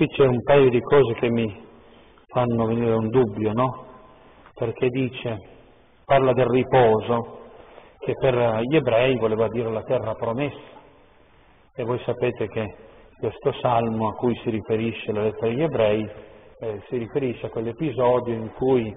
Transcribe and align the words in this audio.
qui 0.00 0.08
c'è 0.08 0.24
un 0.24 0.42
paio 0.42 0.70
di 0.70 0.80
cose 0.80 1.12
che 1.12 1.28
mi 1.28 1.62
fanno 2.28 2.64
venire 2.64 2.94
un 2.94 3.10
dubbio, 3.10 3.52
no? 3.52 3.84
Perché 4.54 4.88
dice, 4.88 5.36
parla 6.06 6.32
del 6.32 6.46
riposo, 6.46 7.40
che 7.98 8.14
per 8.18 8.60
gli 8.62 8.76
ebrei 8.76 9.18
voleva 9.18 9.46
dire 9.48 9.70
la 9.70 9.82
terra 9.82 10.14
promessa. 10.14 10.78
E 11.74 11.84
voi 11.84 12.00
sapete 12.06 12.48
che 12.48 12.74
questo 13.18 13.52
salmo 13.60 14.08
a 14.08 14.14
cui 14.14 14.34
si 14.36 14.48
riferisce 14.48 15.12
la 15.12 15.24
lettera 15.24 15.48
agli 15.48 15.62
ebrei 15.62 16.10
eh, 16.60 16.82
si 16.88 16.96
riferisce 16.96 17.44
a 17.44 17.50
quell'episodio 17.50 18.32
in 18.32 18.50
cui 18.54 18.90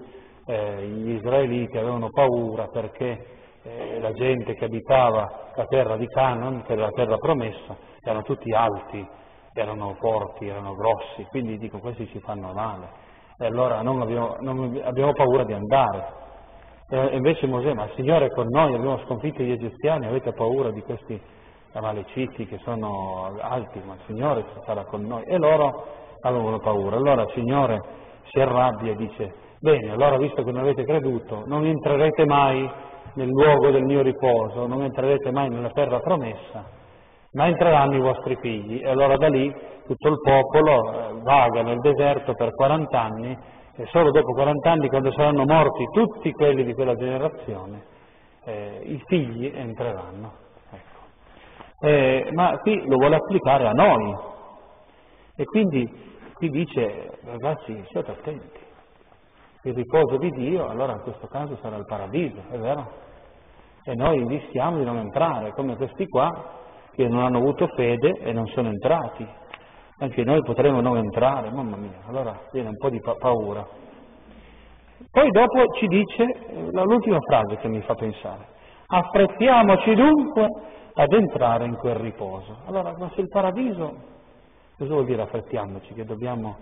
eh, 0.46 0.86
gli 0.86 1.10
israeliti 1.10 1.76
avevano 1.76 2.08
paura 2.08 2.68
perché 2.68 3.26
eh, 3.62 4.00
la 4.00 4.12
gente 4.12 4.54
che 4.54 4.64
abitava 4.64 5.50
la 5.54 5.66
terra 5.66 5.98
di 5.98 6.06
Canaan, 6.06 6.62
che 6.62 6.72
era 6.72 6.84
la 6.84 6.92
terra 6.92 7.18
promessa, 7.18 7.76
erano 8.00 8.22
tutti 8.22 8.50
alti, 8.52 9.06
erano 9.54 9.94
forti, 10.00 10.46
erano 10.46 10.74
grossi, 10.74 11.24
quindi 11.30 11.58
dico 11.58 11.78
questi 11.78 12.06
ci 12.08 12.18
fanno 12.20 12.52
male. 12.52 13.02
E 13.38 13.46
allora 13.46 13.82
non 13.82 14.00
abbiamo, 14.00 14.36
non 14.40 14.80
abbiamo 14.84 15.12
paura 15.12 15.44
di 15.44 15.52
andare. 15.52 16.22
E 16.88 17.16
invece 17.16 17.46
Mosè, 17.46 17.72
ma 17.72 17.84
il 17.84 17.92
Signore 17.94 18.26
è 18.26 18.30
con 18.30 18.46
noi, 18.48 18.74
abbiamo 18.74 18.98
sconfitto 19.04 19.42
gli 19.42 19.50
egiziani, 19.50 20.06
avete 20.06 20.32
paura 20.32 20.70
di 20.70 20.82
questi 20.82 21.20
amaleciti 21.72 22.46
che 22.46 22.58
sono 22.58 23.32
alti, 23.40 23.80
ma 23.84 23.94
il 23.94 24.00
Signore 24.06 24.44
sarà 24.64 24.84
con 24.84 25.02
noi. 25.02 25.24
E 25.24 25.38
loro 25.38 25.86
avevano 26.20 26.58
paura. 26.58 26.96
Allora 26.96 27.22
il 27.22 27.30
Signore 27.34 27.80
si 28.30 28.40
arrabbia 28.40 28.92
e 28.92 28.96
dice, 28.96 29.34
bene, 29.60 29.92
allora 29.92 30.16
visto 30.18 30.42
che 30.42 30.52
non 30.52 30.62
avete 30.62 30.84
creduto, 30.84 31.42
non 31.46 31.64
entrerete 31.64 32.24
mai 32.26 32.70
nel 33.14 33.28
luogo 33.28 33.70
del 33.70 33.84
mio 33.84 34.02
riposo, 34.02 34.66
non 34.66 34.82
entrerete 34.82 35.30
mai 35.30 35.48
nella 35.48 35.70
terra 35.70 36.00
promessa, 36.00 36.64
ma 37.34 37.46
entreranno 37.46 37.96
i 37.96 38.00
vostri 38.00 38.36
figli. 38.40 38.80
E 38.82 38.88
allora 38.88 39.16
da 39.16 39.28
lì 39.28 39.52
tutto 39.86 40.08
il 40.08 40.20
popolo 40.20 40.92
eh, 40.92 41.22
vaga 41.22 41.62
nel 41.62 41.78
deserto 41.80 42.32
per 42.34 42.54
40 42.54 43.00
anni 43.00 43.38
e 43.76 43.86
solo 43.86 44.10
dopo 44.10 44.32
40 44.32 44.70
anni, 44.70 44.88
quando 44.88 45.10
saranno 45.12 45.44
morti 45.44 45.84
tutti 45.92 46.30
quelli 46.32 46.64
di 46.64 46.74
quella 46.74 46.94
generazione, 46.94 47.82
eh, 48.44 48.80
i 48.84 49.02
figli 49.06 49.50
entreranno. 49.52 50.32
Ecco. 50.70 51.86
Eh, 51.86 52.28
ma 52.32 52.56
qui 52.58 52.86
lo 52.86 52.96
vuole 52.96 53.16
applicare 53.16 53.66
a 53.66 53.72
noi. 53.72 54.16
E 55.36 55.44
quindi 55.44 55.90
qui 56.34 56.50
dice, 56.50 57.18
ragazzi, 57.24 57.84
siate 57.90 58.12
attenti. 58.12 58.62
Il 59.62 59.74
riposo 59.74 60.18
di 60.18 60.30
Dio, 60.30 60.68
allora 60.68 60.92
in 60.92 61.00
questo 61.00 61.26
caso 61.26 61.56
sarà 61.60 61.76
il 61.76 61.86
paradiso, 61.86 62.40
è 62.50 62.58
vero? 62.58 63.02
E 63.82 63.94
noi 63.94 64.24
rischiamo 64.28 64.78
di 64.78 64.84
non 64.84 64.98
entrare, 64.98 65.52
come 65.52 65.74
questi 65.74 66.06
qua, 66.06 66.62
che 66.94 67.06
non 67.08 67.22
hanno 67.24 67.38
avuto 67.38 67.66
fede 67.68 68.18
e 68.20 68.32
non 68.32 68.46
sono 68.48 68.68
entrati 68.68 69.26
anche 69.98 70.24
noi 70.24 70.42
potremo 70.42 70.80
non 70.80 70.96
entrare, 70.96 71.50
mamma 71.50 71.76
mia, 71.76 72.00
allora 72.06 72.38
viene 72.50 72.68
un 72.68 72.76
po' 72.76 72.90
di 72.90 73.00
pa- 73.00 73.14
paura. 73.14 73.66
Poi 75.10 75.30
dopo 75.30 75.66
ci 75.78 75.86
dice 75.86 76.24
eh, 76.24 76.70
l'ultima 76.72 77.20
frase 77.20 77.56
che 77.58 77.68
mi 77.68 77.80
fa 77.82 77.94
pensare, 77.94 78.46
affrettiamoci 78.86 79.94
dunque 79.94 80.48
ad 80.94 81.12
entrare 81.12 81.66
in 81.66 81.76
quel 81.76 81.94
riposo. 81.94 82.58
Allora, 82.66 82.92
ma 82.98 83.10
se 83.14 83.20
il 83.20 83.28
paradiso, 83.28 83.94
cosa 84.76 84.92
vuol 84.92 85.04
dire 85.04 85.22
affrettiamoci? 85.22 85.94
Che 85.94 86.04
dobbiamo, 86.04 86.56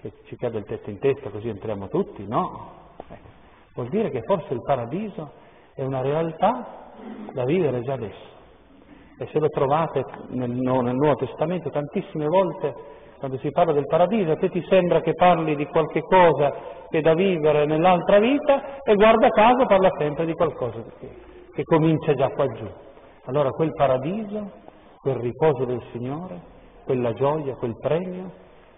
che 0.00 0.12
ci 0.26 0.36
cade 0.36 0.58
il 0.58 0.64
tetto 0.64 0.88
in 0.88 0.98
testa 1.00 1.30
così 1.30 1.48
entriamo 1.48 1.88
tutti? 1.88 2.24
No. 2.26 2.94
Ecco. 3.08 3.28
Vuol 3.74 3.88
dire 3.88 4.10
che 4.10 4.22
forse 4.22 4.54
il 4.54 4.62
paradiso 4.62 5.32
è 5.74 5.82
una 5.82 6.00
realtà 6.00 6.92
da 7.32 7.44
vivere 7.44 7.82
già 7.82 7.94
adesso 7.94 8.35
e 9.18 9.26
se 9.32 9.38
lo 9.38 9.48
trovate 9.48 10.04
nel, 10.28 10.50
nel 10.50 10.94
Nuovo 10.94 11.14
Testamento 11.14 11.70
tantissime 11.70 12.26
volte 12.26 12.74
quando 13.18 13.38
si 13.38 13.50
parla 13.50 13.72
del 13.72 13.86
paradiso, 13.86 14.32
a 14.32 14.36
te 14.36 14.50
ti 14.50 14.62
sembra 14.68 15.00
che 15.00 15.14
parli 15.14 15.56
di 15.56 15.66
qualche 15.66 16.02
cosa 16.02 16.52
che 16.90 16.98
è 16.98 17.00
da 17.00 17.14
vivere 17.14 17.64
nell'altra 17.64 18.18
vita 18.18 18.82
e 18.82 18.94
guarda 18.94 19.28
caso 19.28 19.64
parla 19.64 19.90
sempre 19.98 20.26
di 20.26 20.34
qualcosa 20.34 20.82
che, 20.98 21.08
che 21.52 21.62
comincia 21.64 22.14
già 22.14 22.28
qua 22.28 22.46
giù. 22.46 22.68
Allora 23.24 23.50
quel 23.50 23.72
paradiso, 23.72 24.50
quel 25.00 25.16
riposo 25.16 25.64
del 25.64 25.82
Signore, 25.92 26.38
quella 26.84 27.12
gioia, 27.14 27.54
quel 27.54 27.76
premio, 27.78 28.30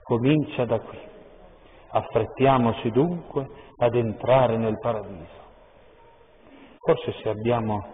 comincia 0.02 0.64
da 0.64 0.78
qui. 0.80 0.98
Affrettiamoci 1.90 2.90
dunque 2.90 3.46
ad 3.76 3.94
entrare 3.94 4.56
nel 4.56 4.78
paradiso. 4.78 5.46
Forse 6.78 7.12
se 7.22 7.28
abbiamo, 7.28 7.84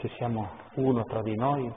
se 0.00 0.08
siamo 0.16 0.48
uno 0.74 1.04
tra 1.04 1.22
di 1.22 1.34
noi 1.34 1.72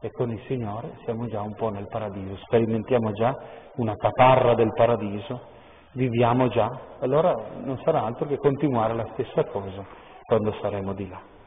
e 0.00 0.10
con 0.12 0.30
il 0.30 0.40
Signore 0.46 0.98
siamo 1.04 1.26
già 1.26 1.40
un 1.40 1.54
po' 1.54 1.70
nel 1.70 1.88
paradiso, 1.88 2.36
sperimentiamo 2.44 3.12
già 3.12 3.36
una 3.76 3.96
caparra 3.96 4.54
del 4.54 4.72
paradiso, 4.72 5.40
viviamo 5.92 6.48
già, 6.48 6.70
allora 7.00 7.34
non 7.62 7.78
sarà 7.84 8.04
altro 8.04 8.26
che 8.26 8.36
continuare 8.36 8.94
la 8.94 9.08
stessa 9.12 9.44
cosa 9.44 9.84
quando 10.24 10.52
saremo 10.60 10.92
di 10.92 11.08
là. 11.08 11.37